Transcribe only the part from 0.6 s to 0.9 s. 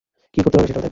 সেটাও দেখ।